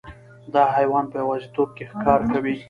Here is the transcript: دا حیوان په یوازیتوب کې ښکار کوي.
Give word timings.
دا 0.53 0.63
حیوان 0.75 1.05
په 1.11 1.15
یوازیتوب 1.23 1.69
کې 1.75 1.83
ښکار 1.91 2.19
کوي. 2.31 2.55